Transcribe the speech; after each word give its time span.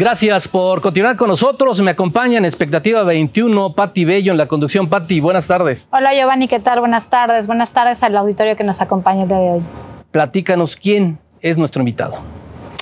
Gracias 0.00 0.48
por 0.48 0.80
continuar 0.80 1.14
con 1.16 1.28
nosotros. 1.28 1.78
Me 1.82 1.90
acompaña 1.90 2.38
en 2.38 2.46
Expectativa 2.46 3.02
21 3.02 3.74
Patti 3.74 4.06
Bello 4.06 4.32
en 4.32 4.38
la 4.38 4.46
conducción. 4.46 4.88
Patti, 4.88 5.20
buenas 5.20 5.46
tardes. 5.46 5.88
Hola 5.92 6.14
Giovanni, 6.14 6.48
¿qué 6.48 6.58
tal? 6.58 6.80
Buenas 6.80 7.10
tardes. 7.10 7.46
Buenas 7.46 7.74
tardes 7.74 8.02
al 8.02 8.16
auditorio 8.16 8.56
que 8.56 8.64
nos 8.64 8.80
acompaña 8.80 9.24
el 9.24 9.28
día 9.28 9.36
de 9.36 9.50
hoy. 9.50 9.62
Platícanos 10.10 10.74
quién 10.74 11.18
es 11.42 11.58
nuestro 11.58 11.82
invitado. 11.82 12.14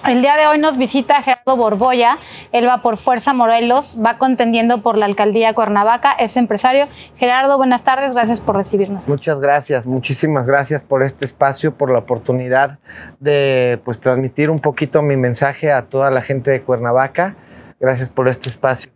El 0.09 0.22
día 0.22 0.38
de 0.38 0.46
hoy 0.46 0.59
nos 0.59 0.79
visita 0.79 1.20
Gerardo 1.22 1.56
Borboya. 1.56 2.16
Él 2.52 2.66
va 2.66 2.80
por 2.80 2.96
Fuerza 2.96 3.34
Morelos, 3.34 3.98
va 4.02 4.16
contendiendo 4.16 4.82
por 4.82 4.96
la 4.96 5.04
alcaldía 5.04 5.52
Cuernavaca, 5.52 6.12
es 6.12 6.38
empresario. 6.38 6.88
Gerardo, 7.16 7.58
buenas 7.58 7.84
tardes, 7.84 8.14
gracias 8.14 8.40
por 8.40 8.57
recibirnos. 8.57 9.07
Muchas 9.07 9.39
gracias, 9.39 9.86
muchísimas 9.86 10.46
gracias 10.46 10.84
por 10.84 11.02
este 11.02 11.26
espacio, 11.26 11.75
por 11.75 11.90
la 11.90 11.98
oportunidad 11.98 12.79
de 13.21 13.80
pues 13.84 14.00
transmitir 14.00 14.48
un 14.48 14.61
poquito 14.61 15.03
mi 15.03 15.18
mensaje 15.18 15.72
a 15.72 15.82
toda 15.82 16.11
la 16.11 16.22
gente 16.22 16.50
de 16.50 16.62
Cuernavaca. 16.62 17.36
Gracias 17.79 18.09
por 18.09 18.29
este 18.29 18.48
espacio. 18.48 18.90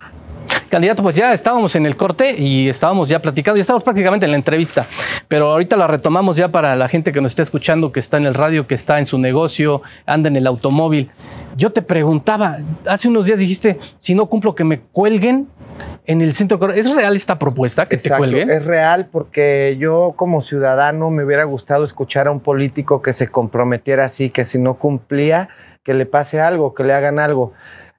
Candidato, 0.73 1.03
pues 1.03 1.15
ya 1.15 1.35
estábamos 1.35 1.77
en 1.77 1.85
el 1.85 1.99
corte 1.99 2.35
y 2.35 2.71
estábamos 2.71 3.07
ya 3.11 3.21
platicando, 3.21 3.59
y 3.59 3.61
estábamos 3.61 3.85
prácticamente 3.85 4.25
en 4.25 4.31
la 4.31 4.39
entrevista, 4.39 4.87
pero 5.29 5.51
ahorita 5.51 5.77
la 5.77 5.87
retomamos 5.87 6.39
ya 6.39 6.49
para 6.49 6.75
la 6.77 6.89
gente 6.89 7.13
que 7.13 7.21
nos 7.21 7.33
está 7.33 7.43
escuchando, 7.43 7.93
que 7.93 8.01
está 8.01 8.17
en 8.17 8.25
el 8.25 8.33
radio, 8.33 8.67
que 8.67 8.75
está 8.75 8.99
en 8.99 9.05
su 9.05 9.19
negocio, 9.19 9.83
anda 10.07 10.31
en 10.31 10.37
el 10.37 10.47
automóvil. 10.47 11.11
Yo 11.59 11.73
te 11.73 11.83
preguntaba, 11.83 12.61
hace 12.87 13.07
unos 13.07 13.27
días 13.27 13.39
dijiste, 13.39 13.79
si 13.99 14.15
no 14.15 14.25
cumplo 14.31 14.55
que 14.55 14.65
me 14.65 14.81
cuelguen 14.81 15.49
en 16.07 16.23
el 16.23 16.33
centro. 16.33 16.73
¿Es 16.73 16.91
real 16.91 17.17
esta 17.17 17.39
propuesta 17.39 17.85
que 17.87 17.99
te 17.99 18.09
cuelguen? 18.09 18.51
Es 18.51 18.65
real 18.65 19.11
porque 19.13 19.77
yo 19.79 20.15
como 20.17 20.41
ciudadano 20.41 21.11
me 21.11 21.23
hubiera 21.23 21.45
gustado 21.45 21.85
escuchar 21.85 22.29
a 22.29 22.31
un 22.31 22.41
político 22.41 23.03
que 23.03 23.13
se 23.13 23.29
comprometiera 23.29 24.07
así, 24.07 24.31
que 24.31 24.45
si 24.45 24.59
no 24.59 24.79
cumplía, 24.79 25.51
que 25.85 25.93
le 25.93 26.07
pase 26.07 26.41
algo, 26.41 26.73
que 26.73 26.83
le 26.83 26.95
hagan 26.95 27.19
algo. 27.19 27.53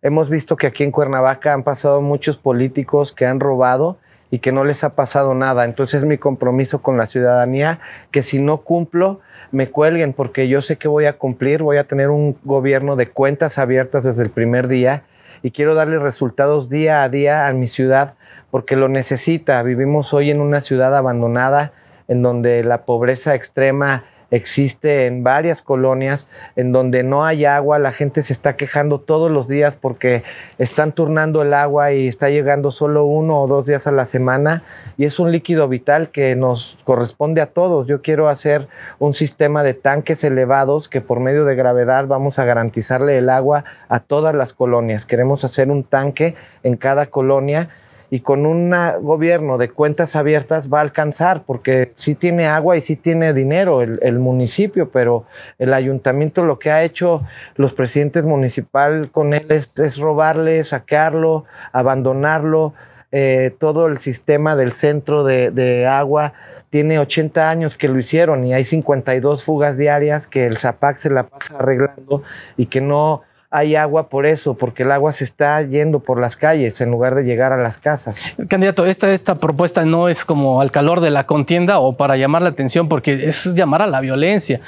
Hemos 0.06 0.30
visto 0.30 0.58
que 0.58 0.68
aquí 0.68 0.84
en 0.84 0.92
Cuernavaca 0.92 1.54
han 1.54 1.64
pasado 1.64 2.02
muchos 2.02 2.36
políticos 2.36 3.14
que 3.14 3.26
han 3.26 3.40
robado 3.40 3.98
y 4.30 4.40
que 4.40 4.52
no 4.52 4.66
les 4.66 4.84
ha 4.84 4.96
pasado 4.96 5.34
nada. 5.34 5.64
Entonces 5.64 6.02
es 6.02 6.06
mi 6.06 6.18
compromiso 6.18 6.82
con 6.82 6.98
la 6.98 7.06
ciudadanía 7.06 7.80
que 8.12 8.22
si 8.22 8.42
no 8.42 8.58
cumplo, 8.58 9.22
me 9.54 9.70
cuelguen 9.70 10.12
porque 10.12 10.50
yo 10.50 10.59
sé 10.59 10.76
que 10.76 10.90
voy 10.90 11.06
a 11.06 11.18
cumplir, 11.18 11.64
voy 11.64 11.78
a 11.78 11.86
tener 11.86 12.09
un 12.09 12.38
gobierno 12.44 12.98
de 12.98 13.08
cuentas 13.08 13.58
abiertas 13.58 14.04
desde 14.04 14.24
el 14.24 14.30
primer 14.30 14.68
día 14.68 15.04
y 15.42 15.52
quiero 15.52 15.74
darle 15.74 16.00
resultados 16.00 16.68
día 16.68 17.04
a 17.04 17.08
día 17.08 17.48
a 17.48 17.54
mi 17.54 17.68
ciudad 17.68 18.16
porque 18.52 18.76
lo 18.76 18.90
necesita. 18.90 19.64
Vivimos 19.64 20.14
hoy 20.14 20.31
en 20.31 20.42
una 20.42 20.59
ciudad 20.59 20.94
abandonada 20.98 21.72
en 22.09 22.22
donde 22.22 22.62
la 22.66 22.84
pobreza 22.84 23.36
extrema 23.36 24.04
existe 24.34 25.06
en 25.06 25.23
varias 25.23 25.62
colonias 25.62 26.28
en 26.56 26.72
donde 26.72 27.03
no 27.03 27.23
hay 27.23 27.45
agua, 27.45 27.78
la 27.78 27.92
gente 27.92 28.23
se 28.23 28.34
está 28.34 28.56
quejando 28.58 29.00
todos 29.00 29.30
los 29.30 29.48
días 29.48 29.78
porque 29.78 30.23
están 30.58 30.92
turnando 30.92 31.44
el 31.44 31.53
agua 31.53 31.92
y 31.94 32.08
está 32.08 32.31
llegando 32.31 32.72
solo 32.72 33.06
uno 33.06 33.40
o 33.42 33.48
dos 33.48 33.67
días 33.67 33.86
a 33.86 33.92
la 33.92 34.06
semana 34.06 34.64
y 34.98 35.06
es 35.06 35.20
un 35.20 35.31
líquido 35.31 35.67
vital 35.67 36.09
que 36.09 36.36
nos 36.36 36.80
corresponde 36.84 37.42
a 37.42 37.45
todos. 37.45 37.88
Yo 37.88 38.02
quiero 38.02 38.28
hacer 38.28 38.67
un 38.98 39.14
sistema 39.14 39.62
de 39.62 39.75
tanques 39.75 40.23
elevados 40.23 40.90
que 40.90 41.00
por 41.00 41.20
medio 41.20 41.45
de 41.45 41.56
gravedad 41.56 42.08
vamos 42.08 42.40
a 42.40 42.45
garantizarle 42.45 43.18
el 43.18 43.30
agua 43.30 43.66
a 43.88 44.00
todas 44.00 44.34
las 44.34 44.53
colonias. 44.53 45.06
Queremos 45.06 45.45
hacer 45.45 45.70
un 45.70 45.84
tanque 45.84 46.34
en 46.64 46.75
cada 46.75 47.06
colonia 47.06 47.70
y 48.14 48.19
con 48.19 48.45
un 48.45 48.72
gobierno 49.02 49.58
de 49.58 49.72
cuentas 49.72 50.16
abiertas 50.16 50.72
va 50.72 50.78
a 50.78 50.81
alcanzar, 50.83 51.42
porque 51.47 51.94
sí 51.95 52.14
tiene 52.14 52.45
agua 52.45 52.78
y 52.78 52.81
sí 52.81 52.95
tiene 52.95 53.33
dinero 53.33 53.81
el, 53.81 54.19
municipio, 54.19 54.92
pero 54.92 55.25
el 55.58 55.73
ayuntamiento 55.73 56.45
lo 56.45 56.59
que 56.59 56.69
ha 56.69 56.84
hecho 56.84 57.23
los 57.56 57.73
presidentes 57.73 58.28
municipal 58.28 59.09
con 59.09 59.34
él 59.34 59.47
es, 59.50 59.97
robarle, 59.97 60.64
sacarlo, 60.64 61.45
abandonarlo. 61.72 62.75
Eh, 63.11 63.50
todo 63.57 63.88
el 63.88 63.97
sistema 63.97 64.56
del 64.56 64.74
centro 64.74 65.24
de, 65.24 65.50
de, 65.50 65.88
agua 65.88 66.34
tiene 66.69 67.00
80 67.00 67.50
años 67.50 67.75
que 67.75 67.88
lo 67.88 67.97
hicieron 67.97 68.44
y 68.44 68.53
hay 68.53 68.63
52 68.63 69.44
fugas 69.44 69.75
diarias 69.75 70.28
que 70.28 70.45
el 70.45 70.59
ZAPAC 70.59 70.97
se 70.97 71.09
la 71.09 71.24
pasa 71.24 71.56
arreglando 71.56 72.22
y 72.57 72.68
que 72.68 72.80
no 72.80 73.24
hay 73.56 73.75
agua 73.75 74.09
por 74.09 74.25
eso, 74.25 74.56
porque 74.56 74.81
el 74.81 74.91
agua 74.91 75.12
se 75.12 75.24
está 75.24 75.62
yendo 75.62 76.00
por 76.00 76.19
las 76.19 76.36
calles 76.36 76.81
en 76.81 76.90
lugar 76.90 77.14
de 77.14 77.24
llegar 77.24 77.53
a 77.53 77.58
las 77.58 77.78
casas. 77.78 78.19
Candidato, 78.47 78.84
esta, 78.88 79.14
esta 79.14 79.36
propuesta 79.36 79.86
no 79.86 80.09
es 80.09 80.25
como 80.25 80.59
al 80.59 80.72
calor 80.72 81.02
de 81.02 81.12
la 81.12 81.28
contienda 81.28 81.78
o 81.78 81.96
para 81.96 82.18
llamar 82.18 82.42
la 82.42 82.50
atención, 82.50 82.90
porque 82.90 83.28
es 83.28 83.53
llamar 83.53 83.84
a 83.84 83.88
la 83.88 84.02
violencia. 84.02 84.59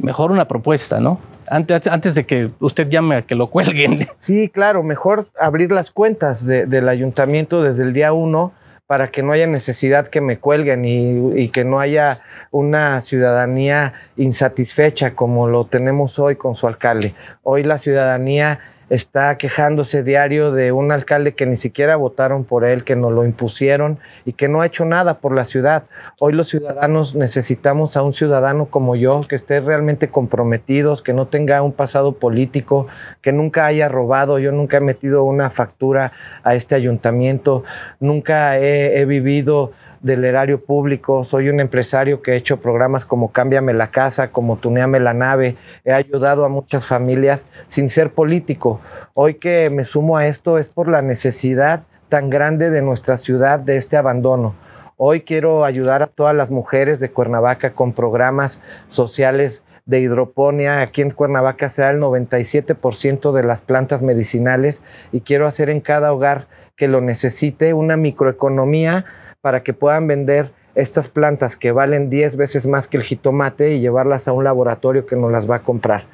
Mejor 0.00 0.32
una 0.32 0.48
propuesta, 0.48 0.98
¿no? 0.98 1.20
Antes, 1.46 1.86
antes 1.86 2.16
de 2.16 2.26
que 2.26 2.50
usted 2.58 2.88
llame 2.88 3.14
a 3.14 3.22
que 3.22 3.36
lo 3.36 3.46
cuelguen. 3.46 4.08
Sí, 4.18 4.48
claro, 4.48 4.82
mejor 4.82 5.28
abrir 5.38 5.70
las 5.70 5.92
cuentas 5.92 6.44
del 6.44 6.88
ayuntamiento 6.88 7.62
desde 7.62 7.84
el 7.84 7.92
día 7.92 8.12
uno 8.12 8.52
para 8.86 9.10
que 9.10 9.22
no 9.22 9.32
haya 9.32 9.46
necesidad 9.46 10.06
que 10.06 10.20
me 10.20 10.38
cuelguen 10.38 10.84
y, 10.84 11.48
que 11.48 11.64
no 11.64 11.80
haya 11.80 12.20
una 12.50 13.00
ciudadanía 13.00 13.94
insatisfecha 14.16 15.14
como 15.14 15.48
lo 15.48 15.66
tenemos 15.66 16.18
hoy 16.18 16.36
con 16.36 16.54
su 16.54 16.68
alcalde. 16.68 17.14
Hoy 17.42 17.64
la 17.64 17.78
ciudadanía 17.78 18.60
está 18.88 19.36
quejándose 19.36 20.02
diario 20.02 20.52
de 20.52 20.70
un 20.70 20.92
alcalde 20.92 21.34
que 21.34 21.46
ni 21.46 21.56
siquiera 21.56 21.96
votaron 21.96 22.44
por 22.44 22.64
él, 22.64 22.84
que 22.84 22.94
nos 22.94 23.12
lo 23.12 23.24
impusieron 23.24 23.98
y 24.24 24.34
que 24.34 24.48
no 24.48 24.60
ha 24.60 24.66
hecho 24.66 24.84
nada 24.84 25.18
por 25.18 25.34
la 25.34 25.44
ciudad. 25.44 25.84
Hoy 26.20 26.32
los 26.32 26.48
ciudadanos 26.48 27.16
necesitamos 27.16 27.96
a 27.96 28.02
un 28.02 28.12
ciudadano 28.12 28.66
como 28.66 28.94
yo, 28.94 29.22
que 29.28 29.34
esté 29.34 29.60
realmente 29.60 30.08
comprometidos, 30.08 31.02
que 31.02 31.12
no 31.12 31.26
tenga 31.26 31.62
un 31.62 31.72
pasado 31.72 32.12
político, 32.12 32.86
que 33.22 33.32
nunca 33.32 33.66
haya 33.66 33.88
robado. 33.88 34.38
Yo 34.38 34.52
nunca 34.52 34.76
he 34.76 34.80
metido 34.80 35.24
una 35.24 35.50
factura 35.50 36.12
a 36.44 36.54
este 36.54 36.74
ayuntamiento, 36.74 37.64
nunca 37.98 38.58
he, 38.58 39.00
he 39.00 39.04
vivido 39.04 39.72
del 40.00 40.24
erario 40.24 40.64
público, 40.64 41.24
soy 41.24 41.48
un 41.48 41.60
empresario 41.60 42.22
que 42.22 42.32
he 42.32 42.36
hecho 42.36 42.60
programas 42.60 43.04
como 43.04 43.32
Cámbiame 43.32 43.72
la 43.74 43.90
casa, 43.90 44.30
como 44.30 44.56
Tuneame 44.56 45.00
la 45.00 45.14
nave, 45.14 45.56
he 45.84 45.92
ayudado 45.92 46.44
a 46.44 46.48
muchas 46.48 46.86
familias 46.86 47.48
sin 47.68 47.88
ser 47.88 48.12
político. 48.12 48.80
Hoy 49.14 49.34
que 49.34 49.70
me 49.70 49.84
sumo 49.84 50.16
a 50.16 50.26
esto 50.26 50.58
es 50.58 50.68
por 50.68 50.88
la 50.88 51.02
necesidad 51.02 51.84
tan 52.08 52.30
grande 52.30 52.70
de 52.70 52.82
nuestra 52.82 53.16
ciudad 53.16 53.58
de 53.58 53.76
este 53.76 53.96
abandono. 53.96 54.54
Hoy 54.98 55.20
quiero 55.20 55.64
ayudar 55.64 56.02
a 56.02 56.06
todas 56.06 56.34
las 56.34 56.50
mujeres 56.50 57.00
de 57.00 57.10
Cuernavaca 57.10 57.74
con 57.74 57.92
programas 57.92 58.62
sociales 58.88 59.64
de 59.84 60.00
hidroponía. 60.00 60.80
Aquí 60.80 61.02
en 61.02 61.10
Cuernavaca 61.10 61.68
se 61.68 61.82
da 61.82 61.90
el 61.90 62.00
97% 62.00 63.32
de 63.32 63.42
las 63.42 63.62
plantas 63.62 64.02
medicinales 64.02 64.82
y 65.12 65.20
quiero 65.20 65.46
hacer 65.46 65.68
en 65.68 65.80
cada 65.80 66.12
hogar 66.12 66.48
que 66.76 66.88
lo 66.88 67.00
necesite 67.00 67.74
una 67.74 67.96
microeconomía 67.96 69.04
para 69.46 69.62
que 69.62 69.72
puedan 69.72 70.08
vender 70.08 70.50
estas 70.74 71.08
plantas 71.08 71.54
que 71.54 71.70
valen 71.70 72.10
10 72.10 72.34
veces 72.34 72.66
más 72.66 72.88
que 72.88 72.96
el 72.96 73.04
jitomate 73.04 73.76
y 73.76 73.80
llevarlas 73.80 74.26
a 74.26 74.32
un 74.32 74.42
laboratorio 74.42 75.06
que 75.06 75.14
nos 75.14 75.30
las 75.30 75.48
va 75.48 75.54
a 75.54 75.62
comprar. 75.62 76.06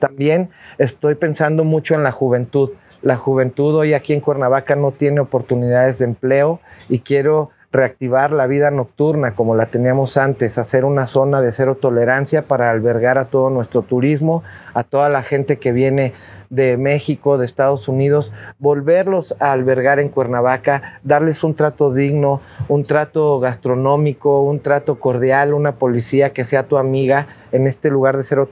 También 0.00 0.50
estoy 0.76 1.14
pensando 1.14 1.62
mucho 1.62 1.94
en 1.94 2.02
la 2.02 2.10
juventud. 2.10 2.70
La 3.00 3.16
juventud 3.16 3.76
hoy 3.76 3.94
aquí 3.94 4.12
en 4.12 4.18
Cuernavaca 4.18 4.74
no 4.74 4.90
tiene 4.90 5.20
oportunidades 5.20 6.00
de 6.00 6.06
empleo 6.06 6.58
y 6.88 6.98
quiero 6.98 7.50
reactivar 7.70 8.32
la 8.32 8.48
vida 8.48 8.72
nocturna 8.72 9.36
como 9.36 9.54
la 9.54 9.66
teníamos 9.66 10.16
antes, 10.16 10.58
hacer 10.58 10.84
una 10.84 11.06
zona 11.06 11.40
de 11.40 11.52
cero 11.52 11.76
tolerancia 11.76 12.42
para 12.42 12.72
albergar 12.72 13.18
a 13.18 13.26
todo 13.26 13.50
nuestro 13.50 13.82
turismo, 13.82 14.42
a 14.74 14.82
toda 14.82 15.08
la 15.10 15.22
gente 15.22 15.60
que 15.60 15.70
viene 15.70 16.12
de 16.50 16.76
México, 16.76 17.38
de 17.38 17.46
Estados 17.46 17.88
Unidos, 17.88 18.32
volverlos 18.58 19.34
a 19.40 19.52
albergar 19.52 20.00
en 20.00 20.08
Cuernavaca, 20.08 21.00
darles 21.02 21.42
un 21.44 21.54
trato 21.54 21.94
digno, 21.94 22.42
un 22.68 22.84
trato 22.84 23.38
gastronómico, 23.40 24.42
un 24.42 24.60
trato 24.60 24.98
cordial, 25.00 25.54
una 25.54 25.76
policía 25.76 26.32
que 26.32 26.44
sea 26.44 26.68
tu 26.68 26.76
amiga 26.76 27.28
en 27.52 27.66
este 27.66 27.90
lugar 27.90 28.16
de 28.16 28.24
cero 28.24 28.48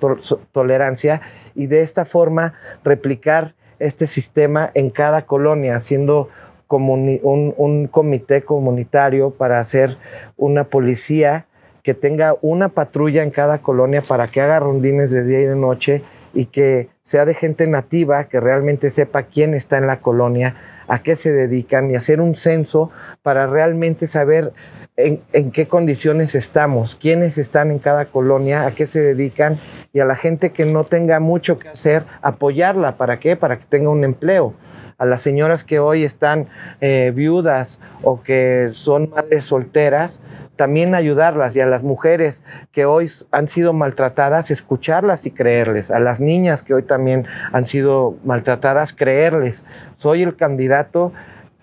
tolerancia 0.53 1.21
y 1.54 1.66
de 1.66 1.83
esta 1.83 2.04
forma 2.04 2.54
replicar 2.84 3.54
este 3.78 4.06
sistema 4.06 4.71
en 4.74 4.91
cada 4.91 5.22
colonia, 5.22 5.77
haciendo 5.77 6.28
un, 6.68 7.89
comité 7.91 8.42
comunitario 8.42 9.30
para 9.30 9.59
hacer 9.59 9.97
una 10.36 10.65
policía 10.65 11.47
que 11.83 11.94
tenga 11.94 12.34
una 12.42 12.68
patrulla 12.68 13.22
en 13.22 13.30
cada 13.30 13.59
colonia 13.59 14.03
para 14.03 14.27
que 14.27 14.41
haga 14.41 14.60
rondines 14.60 15.10
de 15.10 15.24
día 15.24 15.41
y 15.41 15.47
de 15.47 15.56
noche 15.56 16.03
y 16.39 16.47
que 16.47 16.89
sea 17.03 17.25
de 17.25 17.35
gente 17.35 17.67
nativa, 17.67 18.29
que 18.29 18.39
realmente 18.39 18.91
sepa 18.91 19.25
quién 19.25 19.55
está 19.55 19.77
en 19.77 19.89
la 19.89 20.01
colonia, 20.01 20.55
a 20.87 21.03
qué 21.03 21.17
se 21.17 21.33
dedican 21.33 21.91
y 21.91 21.97
hacer 21.97 22.21
un 22.21 22.37
censo 22.37 22.93
para 23.25 23.49
realmente 23.49 24.07
saber 24.07 24.53
en, 24.95 25.51
qué 25.51 25.67
condiciones 25.67 26.37
estamos, 26.37 26.95
quiénes 26.95 27.39
están 27.39 27.73
en 27.73 27.81
cada 27.81 28.05
colonia, 28.05 28.67
a 28.67 28.71
qué 28.71 28.87
se 28.87 29.01
dedican 29.01 29.59
y 29.93 29.99
a 29.99 30.05
la 30.05 30.15
gente 30.15 30.53
que 30.53 30.65
no 30.65 30.85
tenga 30.85 31.19
mucho 31.19 31.59
que 31.59 31.71
hacer, 31.71 32.05
apoyarla. 32.23 32.97
¿Para 32.97 33.19
qué? 33.19 33.35
Para 33.35 33.59
que 33.59 33.65
tenga 33.65 33.91
un 33.91 34.05
empleo 34.05 34.55
a 34.98 35.06
las 35.06 35.21
señoras 35.21 35.65
que 35.65 35.78
hoy 35.78 36.04
están 36.04 36.48
eh, 36.80 37.12
viudas 37.15 37.78
o 38.03 38.21
que 38.22 38.68
son 38.71 39.10
madres 39.10 39.45
solteras, 39.45 40.21
también 40.56 40.97
ayudarlas 40.97 41.54
y 41.54 41.60
a 41.60 41.66
las 41.66 41.84
mujeres 41.84 42.42
que 42.72 42.84
hoy 42.84 43.09
han 43.30 43.47
sido 43.47 43.72
maltratadas, 43.72 44.50
escucharlas 44.50 45.24
y 45.24 45.30
creerles. 45.30 45.92
A 45.92 46.00
las 46.00 46.21
niñas 46.21 46.65
que 46.65 46.74
hoy 46.74 46.83
también 46.83 47.27
han 47.53 47.65
sido 47.65 48.16
maltratadas, 48.24 48.92
creerles. 48.92 49.65
Soy 49.97 50.22
el 50.22 50.34
candidato 50.34 51.12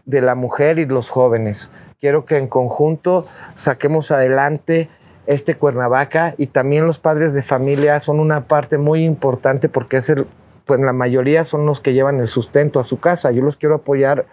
de 0.06 0.22
la 0.22 0.36
mujer 0.36 0.80
y 0.80 0.86
los 0.86 1.10
jóvenes. 1.10 1.72
Quiero 2.00 2.24
que 2.24 2.38
en 2.38 2.48
conjunto 2.48 3.28
saquemos 3.56 4.12
adelante 4.12 4.90
este 5.28 5.56
Cuernavaca 5.56 6.36
y 6.38 6.48
también 6.48 6.88
los 6.88 7.00
padres 7.00 7.34
de 7.34 7.42
familia 7.42 8.00
son 8.00 8.22
una 8.22 8.48
parte 8.48 8.78
muy 8.78 9.04
importante 9.04 9.68
porque 9.68 9.98
es 9.98 10.10
el, 10.10 10.28
pues 10.66 10.80
la 10.80 10.94
mayoría 10.94 11.44
son 11.44 11.66
los 11.66 11.82
que 11.82 11.94
llevan 11.94 12.20
el 12.20 12.28
sustento 12.28 12.80
a 12.80 12.84
su 12.84 13.00
casa. 13.00 13.32
Yo 13.32 13.42
los 13.42 13.58
quiero 13.58 13.76
apoyar 13.76 14.26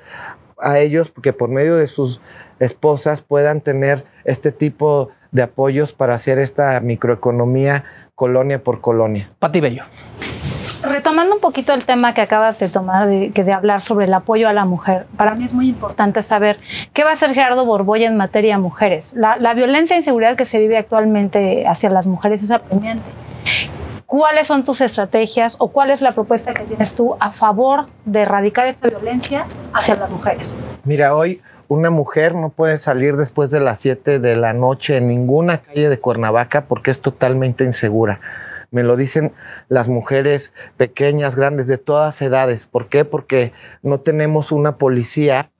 a 0.59 0.79
ellos 0.79 1.11
porque 1.11 1.33
por 1.33 1.49
medio 1.49 1.77
de 1.77 1.87
sus 1.87 2.21
esposas 2.59 3.23
puedan 3.23 3.61
tener 3.61 4.05
este 4.25 4.53
tipo 4.53 5.11
de 5.31 5.43
apoyos 5.43 5.93
para 5.93 6.15
hacer 6.15 6.39
esta 6.39 6.81
microeconomía 6.81 7.85
colonia 8.15 8.63
por 8.63 8.81
colonia. 8.81 9.29
Pati 9.39 9.61
Bello. 9.61 9.85
Retomando 10.83 11.37
un 11.37 11.41
poquito 11.41 11.73
el 11.75 11.85
tema 11.85 12.13
que 12.13 12.23
acabas 12.23 12.59
de 12.59 12.69
tomar, 12.69 13.07
de, 13.07 13.31
que 13.31 13.45
de 13.45 13.53
hablar 13.53 13.81
sobre 13.81 14.07
el 14.07 14.15
apoyo 14.15 14.49
a 14.49 14.53
la 14.53 14.65
mujer, 14.65 15.07
para 15.17 15.35
mí 15.37 15.45
es 15.45 15.53
muy 15.53 15.69
importante 15.69 16.23
saber 16.25 16.59
qué 16.93 17.05
va 17.05 17.11
a 17.11 17.13
hacer 17.13 17.35
Gerardo 17.35 17.65
Borboya 17.65 18.09
en 18.09 18.17
materia 18.17 18.57
de 18.57 18.63
mujeres. 18.63 19.15
La, 19.15 19.37
la 19.37 19.55
violencia 19.55 19.95
e 19.95 20.01
inseguridad 20.01 20.37
que 20.37 20.45
se 20.45 20.59
vive 20.59 20.77
actualmente 20.77 21.67
hacia 21.69 21.89
las 21.89 22.09
mujeres 22.09 22.43
es 22.43 22.51
apremiante. 22.51 23.05
¿Cuáles 24.13 24.47
son 24.47 24.63
tus 24.63 24.83
estrategias 24.83 25.57
o 25.59 25.69
cuál 25.69 25.91
es 25.91 26.03
la 26.03 26.13
propuesta 26.13 26.53
que 26.53 26.65
tienes 26.65 26.95
tú 26.95 27.17
a 27.19 27.33
favor 27.33 27.87
de 28.05 28.21
erradicar 28.21 28.67
esta 28.67 28.87
violencia 28.87 29.47
hacia 29.73 29.95
las 29.95 30.11
mujeres? 30.11 30.55
Mira, 30.85 31.17
hoy 31.17 31.41
una 31.67 31.89
mujer 31.89 32.35
no 32.35 32.51
puede 32.51 32.77
salir 32.77 33.17
después 33.17 33.51
de 33.51 33.61
las 33.61 33.81
7 33.81 34.19
de 34.19 34.37
la 34.37 34.53
noche 34.53 34.99
en 34.99 35.09
ninguna 35.09 35.63
calle 35.63 35.89
de 35.89 35.99
Cuernavaca 35.99 36.67
porque 36.67 36.91
es 36.91 37.01
totalmente 37.01 37.65
insegura. 37.65 38.21
Me 38.71 38.83
lo 38.83 38.97
dicen 38.97 39.33
las 39.69 39.89
mujeres 39.89 40.53
pequeñas, 40.77 41.35
grandes, 41.35 41.67
de 41.67 41.79
todas 41.79 42.21
edades. 42.21 42.67
¿Por 42.67 42.91
qué? 42.91 43.07
Porque 43.07 43.55
no 43.81 44.01
tenemos 44.01 44.53
una 44.53 44.77
policía 44.77 45.51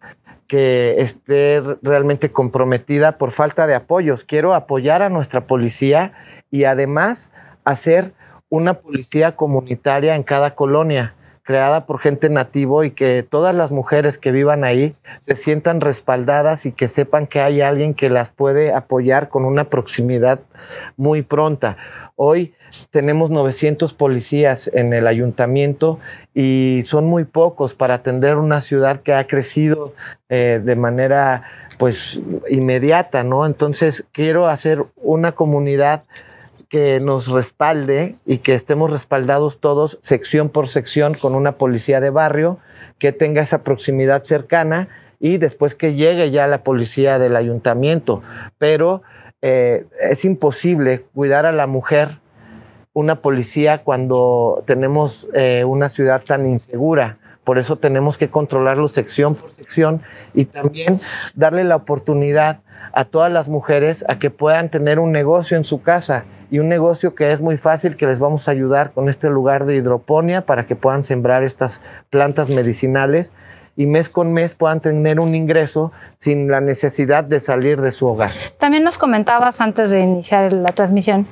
que 0.47 0.97
esté 0.99 1.63
realmente 1.81 2.33
comprometida 2.33 3.17
por 3.17 3.31
falta 3.31 3.67
de 3.67 3.77
apoyos. 3.77 4.25
Quiero 4.25 4.53
apoyar 4.53 5.01
a 5.01 5.09
nuestra 5.09 5.47
policía 5.47 6.13
y 6.51 6.65
además 6.65 7.33
hacer 7.65 8.13
una 8.53 8.75
policía 8.75 9.35
comunitaria 9.35 10.15
en 10.15 10.25
cada 10.25 10.55
colonia 10.55 11.15
creada 11.43 11.87
por 11.87 11.99
gente 11.99 12.29
nativo 12.29 12.85
y 12.85 12.91
que 12.91 13.23
todas 13.23 13.55
las 13.55 13.71
mujeres 13.71 14.19
que 14.19 14.31
vivan 14.31 14.63
ahí 14.63 14.95
se 15.27 15.37
sientan 15.37 15.81
respaldadas 15.81 16.67
y 16.67 16.73
que 16.73 16.87
sepan 16.87 17.27
que 17.27 17.41
hay 17.41 17.63
alguien 17.63 17.95
que 17.95 18.11
las 18.11 18.29
puede 18.29 18.75
apoyar 18.75 19.31
con 19.31 19.47
una 19.47 19.65
proximidad 19.71 20.41
muy 20.99 21.23
pronta. 21.23 21.79
Hoy 22.15 22.53
tenemos 22.91 23.31
900 23.31 23.95
policías 23.95 24.71
en 24.75 24.93
el 24.93 25.07
ayuntamiento 25.07 25.99
y 26.35 26.83
son 26.85 27.07
muy 27.07 27.25
pocos 27.25 27.73
para 27.73 27.95
atender 27.95 28.37
una 28.37 28.61
ciudad 28.61 28.99
que 28.99 29.15
ha 29.15 29.27
crecido 29.27 29.95
eh, 30.29 30.61
de 30.63 30.77
manera 30.77 31.45
pues 31.79 32.21
inmediata, 32.51 33.25
¿no? 33.25 33.47
Entonces 33.47 34.07
quiero 34.13 34.47
hacer 34.47 34.85
una 34.97 35.33
comunidad 35.33 36.05
que 36.73 37.01
nos 37.01 37.29
respalde 37.29 38.17
y 38.25 38.39
que 38.39 38.55
estemos 38.55 38.91
respaldados 38.91 39.61
todos 39.61 39.99
sección 40.01 40.49
por 40.49 40.69
sección 40.69 41.13
con 41.13 41.35
una 41.35 41.59
policía 41.59 42.01
de 42.01 42.09
barrio 42.09 42.61
que 42.99 43.13
tenga 43.13 43.43
esa 43.43 43.63
proximidad 43.63 44.23
cercana 44.23 44.89
y 45.21 45.37
después 45.37 45.75
que 45.75 45.93
llegue 45.93 46.31
ya 46.31 46.47
la 46.47 46.65
policía 46.65 47.19
del 47.19 47.37
ayuntamiento. 47.37 48.23
Pero 48.57 49.03
eh, 49.43 49.85
es 50.11 50.25
imposible 50.25 51.05
cuidar 51.15 51.45
a 51.45 51.53
la 51.53 51.67
mujer 51.67 52.21
una 52.95 53.17
policía 53.17 53.85
cuando 53.85 54.65
tenemos 54.65 55.29
eh, 55.35 55.65
una 55.67 55.91
ciudad 55.91 56.23
tan 56.23 56.49
insegura. 56.49 57.19
Por 57.45 57.59
eso 57.59 57.77
tenemos 57.77 58.17
que 58.17 58.31
controlarlo 58.31 58.89
sección 58.89 59.35
por 59.35 59.55
sección 59.57 60.01
y 60.33 60.47
también 60.47 61.03
darle 61.35 61.65
la 61.65 61.77
oportunidad 61.77 62.63
a 62.95 63.05
todas 63.05 63.31
las 63.31 63.51
mujeres 63.51 64.07
a 64.09 64.19
que 64.19 64.31
puedan 64.31 64.71
tener 64.71 64.99
un 64.99 65.13
negocio 65.13 65.59
en 65.59 65.65
su 65.65 65.83
casa 65.83 66.25
y 66.53 66.59
un 66.59 66.69
negocio 66.69 67.15
que 67.15 67.33
es 67.33 67.41
muy 67.41 67.57
fácil, 67.57 67.97
que 67.97 68.07
les 68.07 68.21
vamos 68.21 68.47
a 68.47 68.51
ayudar 68.51 68.93
con 68.93 69.09
este 69.09 69.31
lugar 69.31 69.65
de 69.65 69.75
hidroponía 69.75 70.45
para 70.45 70.67
que 70.67 70.77
puedan 70.77 71.03
sembrar 71.03 71.43
estas 71.43 71.81
plantas 72.11 72.51
medicinales 72.51 73.33
y 73.75 73.87
mes 73.87 74.11
con 74.11 74.35
mes 74.35 74.55
puedan 74.55 74.81
tener 74.81 75.19
un 75.19 75.35
ingreso 75.35 75.93
sin 76.19 76.51
la 76.51 76.61
necesidad 76.61 77.25
de 77.25 77.41
salir 77.41 77.81
de 77.81 77.91
su 77.91 78.07
hogar. 78.07 78.33
También 78.59 78.85
nos 78.85 78.99
comentabas 78.99 79.63
antes 79.63 79.89
de 79.89 80.01
iniciar 80.01 80.53
la 80.53 80.73
transmisión 80.73 81.27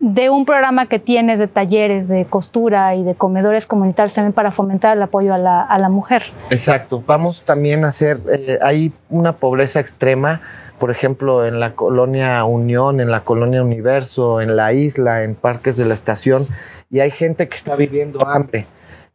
de 0.00 0.30
un 0.30 0.44
programa 0.44 0.86
que 0.86 0.98
tienes 0.98 1.38
de 1.38 1.46
talleres 1.46 2.08
de 2.08 2.26
costura 2.26 2.94
y 2.96 3.04
de 3.04 3.14
comedores 3.14 3.66
comunitarios 3.66 4.14
también 4.14 4.32
para 4.32 4.50
fomentar 4.50 4.96
el 4.96 5.02
apoyo 5.02 5.32
a 5.32 5.38
la, 5.38 5.62
a 5.62 5.78
la 5.78 5.88
mujer. 5.88 6.24
Exacto, 6.50 7.02
vamos 7.06 7.44
también 7.44 7.84
a 7.84 7.88
hacer, 7.88 8.18
eh, 8.30 8.58
hay 8.62 8.92
una 9.10 9.32
pobreza 9.32 9.80
extrema, 9.80 10.42
por 10.78 10.90
ejemplo, 10.90 11.46
en 11.46 11.60
la 11.60 11.74
colonia 11.74 12.44
Unión, 12.44 13.00
en 13.00 13.10
la 13.10 13.24
colonia 13.24 13.62
Universo, 13.62 14.40
en 14.40 14.56
la 14.56 14.72
isla, 14.72 15.24
en 15.24 15.34
parques 15.34 15.76
de 15.76 15.84
la 15.84 15.94
estación, 15.94 16.46
y 16.90 17.00
hay 17.00 17.10
gente 17.10 17.48
que 17.48 17.56
está 17.56 17.76
viviendo 17.76 18.26
hambre. 18.26 18.66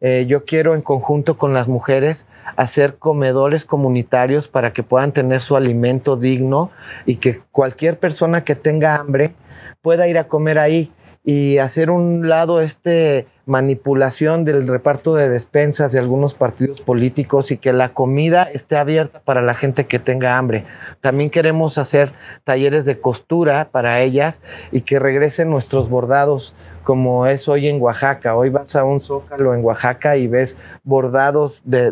Eh, 0.01 0.25
yo 0.27 0.45
quiero 0.45 0.73
en 0.73 0.81
conjunto 0.81 1.37
con 1.37 1.53
las 1.53 1.67
mujeres 1.67 2.27
hacer 2.55 2.95
comedores 2.97 3.65
comunitarios 3.65 4.47
para 4.47 4.73
que 4.73 4.81
puedan 4.81 5.11
tener 5.11 5.41
su 5.41 5.55
alimento 5.55 6.17
digno 6.17 6.71
y 7.05 7.17
que 7.17 7.39
cualquier 7.51 7.99
persona 7.99 8.43
que 8.43 8.55
tenga 8.55 8.95
hambre 8.95 9.35
pueda 9.83 10.07
ir 10.07 10.17
a 10.17 10.27
comer 10.27 10.57
ahí 10.57 10.91
y 11.23 11.59
hacer 11.59 11.91
un 11.91 12.27
lado 12.27 12.62
este 12.62 13.27
manipulación 13.45 14.45
del 14.45 14.68
reparto 14.68 15.15
de 15.15 15.29
despensas 15.29 15.91
de 15.91 16.00
algunos 16.00 16.35
partidos 16.35 16.79
políticos 16.79 17.51
y 17.51 17.57
que 17.57 17.73
la 17.73 17.89
comida 17.89 18.44
esté 18.44 18.77
abierta 18.77 19.19
para 19.19 19.41
la 19.41 19.53
gente 19.53 19.88
que 19.88 20.00
tenga 20.00 20.38
hambre. 20.38 20.65
También 21.01 21.29
queremos 21.29 21.77
hacer 21.77 22.13
talleres 22.44 22.85
de 22.85 23.00
costura 23.00 23.69
para 23.71 24.00
ellas 24.00 24.41
y 24.71 24.81
que 24.81 25.00
regresen 25.00 25.50
nuestros 25.50 25.89
bordados 25.89 26.56
como 26.83 27.27
es 27.27 27.47
hoy 27.47 27.68
en 27.68 27.81
Oaxaca. 27.81 28.35
Hoy 28.35 28.50
vas 28.50 28.75
a 28.75 28.83
un 28.83 29.01
zócalo 29.01 29.53
en 29.53 29.63
Oaxaca 29.63 30.18
y 30.18 30.27
ves 30.27 30.57
bordados 30.83 31.62
de, 31.65 31.91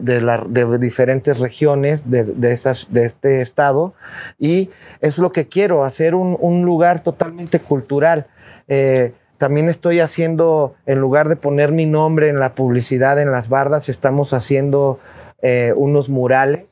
diferentes 0.79 1.39
regiones 1.39 2.09
de, 2.09 2.23
de 2.23 2.53
este 3.05 3.41
estado 3.41 3.93
y 4.37 4.69
es 5.01 5.17
lo 5.17 5.31
que 5.31 5.47
quiero, 5.47 5.83
hacer 5.83 6.15
un, 6.15 6.59
lugar 6.63 7.01
totalmente 7.01 7.59
cultural. 7.59 8.27
Eh, 8.69 9.13
también 9.37 9.67
estoy 9.69 9.99
haciendo, 9.99 10.75
en 10.85 10.99
lugar 10.99 11.27
de 11.27 11.35
poner 11.35 11.71
mi 11.71 11.85
nombre 11.85 12.29
en 12.29 12.39
la 12.39 12.55
publicidad, 12.55 13.19
en 13.19 13.31
las 13.31 13.49
bardas, 13.49 13.89
estamos 13.89 14.33
haciendo 14.33 14.99
eh, 15.41 15.73
unos 15.75 16.09
murales 16.09 16.65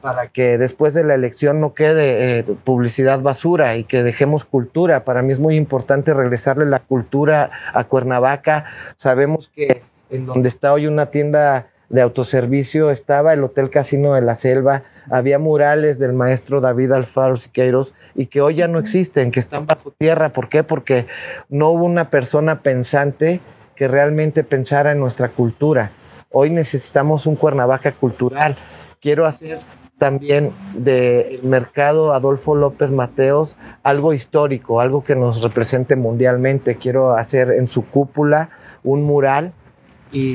para 0.00 0.28
que 0.28 0.56
después 0.56 0.94
de 0.94 1.04
la 1.04 1.14
elección 1.14 1.60
no 1.60 1.74
quede 1.74 2.38
eh, 2.38 2.44
publicidad 2.64 3.20
basura 3.20 3.76
y 3.76 3.84
que 3.84 4.02
dejemos 4.02 4.44
cultura. 4.44 5.04
Para 5.04 5.22
mí 5.22 5.32
es 5.32 5.40
muy 5.40 5.56
importante 5.56 6.14
regresarle 6.14 6.66
la 6.66 6.78
cultura 6.78 7.50
a 7.74 7.84
Cuernavaca. 7.84 8.64
Sabemos 8.96 9.50
que 9.54 9.82
en 10.10 10.26
donde 10.26 10.48
está 10.48 10.72
hoy 10.72 10.86
una 10.86 11.06
tienda 11.06 11.68
de 11.90 12.00
autoservicio 12.00 12.90
estaba 12.90 13.34
el 13.34 13.42
Hotel 13.42 13.68
Casino 13.68 14.14
de 14.14 14.22
la 14.22 14.36
Selva, 14.36 14.84
había 15.10 15.38
murales 15.38 15.98
del 15.98 16.12
maestro 16.12 16.60
David 16.60 16.92
Alfaro 16.92 17.36
Siqueiros 17.36 17.94
y 18.14 18.26
que 18.26 18.40
hoy 18.40 18.54
ya 18.54 18.68
no 18.68 18.78
existen, 18.78 19.32
que 19.32 19.40
están 19.40 19.66
bajo 19.66 19.90
tierra. 19.90 20.32
¿Por 20.32 20.48
qué? 20.48 20.62
Porque 20.62 21.06
no 21.48 21.70
hubo 21.70 21.84
una 21.84 22.08
persona 22.08 22.62
pensante 22.62 23.40
que 23.74 23.88
realmente 23.88 24.44
pensara 24.44 24.92
en 24.92 25.00
nuestra 25.00 25.30
cultura. 25.30 25.90
Hoy 26.30 26.50
necesitamos 26.50 27.26
un 27.26 27.34
Cuernavaca 27.34 27.90
cultural. 27.92 28.56
Quiero 29.00 29.26
hacer 29.26 29.58
también 29.98 30.52
del 30.74 31.42
mercado 31.42 32.14
Adolfo 32.14 32.54
López 32.54 32.92
Mateos 32.92 33.56
algo 33.82 34.14
histórico, 34.14 34.80
algo 34.80 35.02
que 35.02 35.16
nos 35.16 35.42
represente 35.42 35.96
mundialmente. 35.96 36.76
Quiero 36.76 37.12
hacer 37.12 37.50
en 37.50 37.66
su 37.66 37.84
cúpula 37.84 38.50
un 38.84 39.02
mural 39.02 39.52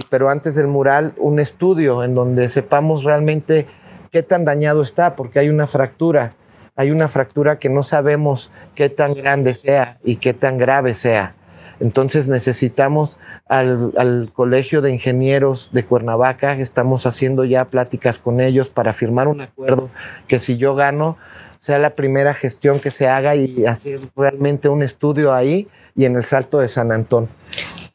pero 0.09 0.29
antes 0.29 0.55
del 0.55 0.67
mural 0.67 1.13
un 1.17 1.39
estudio 1.39 2.03
en 2.03 2.15
donde 2.15 2.49
sepamos 2.49 3.03
realmente 3.03 3.67
qué 4.11 4.23
tan 4.23 4.45
dañado 4.45 4.81
está, 4.81 5.15
porque 5.15 5.39
hay 5.39 5.49
una 5.49 5.67
fractura, 5.67 6.33
hay 6.75 6.91
una 6.91 7.07
fractura 7.07 7.59
que 7.59 7.69
no 7.69 7.83
sabemos 7.83 8.51
qué 8.73 8.89
tan 8.89 9.13
grande 9.13 9.53
sea 9.53 9.97
y 10.03 10.17
qué 10.17 10.33
tan 10.33 10.57
grave 10.57 10.93
sea. 10.93 11.35
Entonces 11.81 12.27
necesitamos 12.27 13.17
al, 13.49 13.91
al, 13.97 14.31
Colegio 14.33 14.81
de 14.81 14.93
Ingenieros 14.93 15.71
de 15.73 15.83
Cuernavaca, 15.83 16.53
estamos 16.53 17.05
haciendo 17.05 17.43
ya 17.43 17.65
pláticas 17.65 18.17
con 18.17 18.39
ellos 18.39 18.69
para 18.69 18.93
firmar 18.93 19.27
un 19.27 19.41
acuerdo 19.41 19.89
que 20.27 20.39
si 20.39 20.55
yo 20.55 20.75
gano 20.75 21.17
sea 21.57 21.79
la 21.79 21.91
primera 21.91 22.33
gestión 22.33 22.79
que 22.79 22.91
se 22.91 23.07
haga 23.07 23.35
y 23.35 23.65
hacer 23.65 23.99
realmente 24.15 24.69
un 24.69 24.83
estudio 24.83 25.33
ahí 25.33 25.67
y 25.95 26.05
en 26.05 26.15
el 26.15 26.23
Salto 26.23 26.59
de 26.59 26.67
San 26.67 26.91
Antón. 26.91 27.27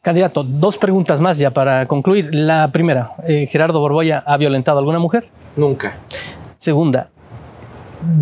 Candidato, 0.03 0.43
dos 0.43 0.79
preguntas 0.79 1.21
más 1.21 1.37
ya 1.37 1.51
para 1.51 1.87
concluir. 1.87 2.35
La 2.35 2.73
primera, 2.73 3.13
eh, 3.27 3.47
¿Gerardo 3.51 3.81
Borboya 3.81 4.25
ha 4.27 4.39
violentado 4.39 4.79
a 4.79 4.81
alguna 4.81 4.99
mujer? 4.99 5.29
Nunca. 5.57 5.95
Segunda, 6.57 7.11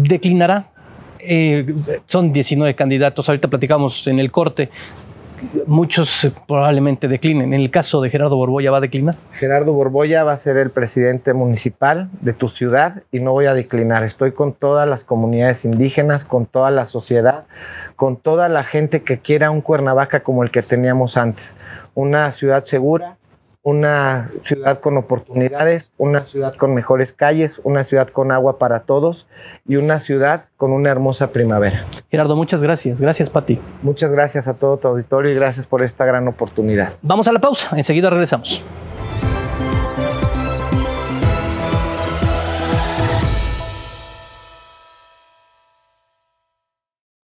¿declinará? 0.02 0.72
Eh, 1.20 1.74
son 2.06 2.32
19 2.32 2.74
candidatos, 2.74 3.28
ahorita 3.28 3.46
platicamos 3.46 4.08
en 4.08 4.18
el 4.18 4.32
corte 4.32 4.70
muchos 5.66 6.30
probablemente 6.46 7.08
declinen. 7.08 7.52
En 7.54 7.60
el 7.60 7.70
caso 7.70 8.00
de 8.00 8.10
Gerardo 8.10 8.36
Borboya, 8.36 8.70
¿va 8.70 8.78
a 8.78 8.80
declinar? 8.80 9.16
Gerardo 9.32 9.72
Borboya 9.72 10.24
va 10.24 10.32
a 10.32 10.36
ser 10.36 10.56
el 10.56 10.70
presidente 10.70 11.34
municipal 11.34 12.10
de 12.20 12.32
tu 12.32 12.48
ciudad 12.48 13.02
y 13.12 13.20
no 13.20 13.32
voy 13.32 13.46
a 13.46 13.54
declinar. 13.54 14.04
Estoy 14.04 14.32
con 14.32 14.52
todas 14.52 14.88
las 14.88 15.04
comunidades 15.04 15.64
indígenas, 15.64 16.24
con 16.24 16.46
toda 16.46 16.70
la 16.70 16.84
sociedad, 16.84 17.44
con 17.96 18.16
toda 18.16 18.48
la 18.48 18.64
gente 18.64 19.02
que 19.02 19.18
quiera 19.18 19.50
un 19.50 19.60
Cuernavaca 19.60 20.22
como 20.22 20.42
el 20.42 20.50
que 20.50 20.62
teníamos 20.62 21.16
antes. 21.16 21.56
Una 21.94 22.30
ciudad 22.30 22.62
segura, 22.62 23.17
una 23.68 24.30
ciudad 24.40 24.78
con 24.78 24.96
oportunidades, 24.96 25.90
una 25.98 26.24
ciudad 26.24 26.54
con 26.54 26.72
mejores 26.72 27.12
calles, 27.12 27.60
una 27.64 27.84
ciudad 27.84 28.08
con 28.08 28.32
agua 28.32 28.58
para 28.58 28.84
todos 28.84 29.26
y 29.66 29.76
una 29.76 29.98
ciudad 29.98 30.48
con 30.56 30.72
una 30.72 30.88
hermosa 30.88 31.32
primavera. 31.32 31.84
Gerardo, 32.10 32.34
muchas 32.34 32.62
gracias. 32.62 32.98
Gracias, 32.98 33.28
Pati. 33.28 33.60
Muchas 33.82 34.10
gracias 34.10 34.48
a 34.48 34.54
todo 34.54 34.78
tu 34.78 34.88
auditorio 34.88 35.32
y 35.32 35.34
gracias 35.34 35.66
por 35.66 35.82
esta 35.82 36.06
gran 36.06 36.26
oportunidad. 36.28 36.94
Vamos 37.02 37.28
a 37.28 37.32
la 37.32 37.40
pausa. 37.40 37.76
Enseguida 37.76 38.08
regresamos. 38.08 38.64